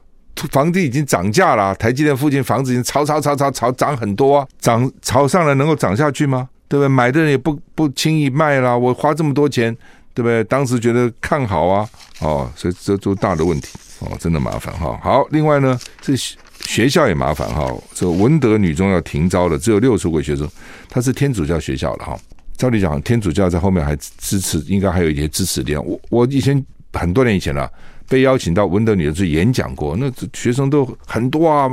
[0.49, 6.49] 房地已经涨价了，台积电附近房子已经炒炒炒炒炒涨很多啊，涨炒上来能够涨下去吗？
[6.68, 6.88] 对不对？
[6.88, 9.78] 买的人也不不轻易卖了，我花这么多钱，
[10.16, 10.43] 对不对？
[10.45, 11.88] 当时觉得看好啊，
[12.22, 13.68] 哦，所以这都大的问题。
[13.99, 14.99] 哦，真的麻烦哈。
[15.03, 16.16] 好，另外呢，这
[16.61, 17.72] 学校也麻烦哈。
[17.93, 20.49] 这文德女中要停招了，只有六十个学生，
[20.89, 22.18] 她是天主教学校了哈。
[22.57, 25.84] 照理讲，天主教在后面还支持，应该还有一些支持点。
[25.86, 26.63] 我我以前
[26.93, 27.70] 很多年以前了，
[28.07, 31.70] 被邀请到文德女中去演讲过，那学生都很多啊，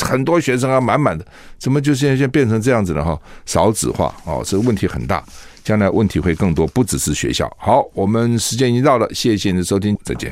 [0.00, 1.26] 很多学生啊，满满的。
[1.58, 3.18] 怎么就现在现在变成这样子了哈？
[3.44, 5.22] 少子化哦，这个问题很大，
[5.64, 7.50] 将来问题会更多，不只是学校。
[7.58, 10.30] 好，我们时间已经到了，谢谢你的收听，再见。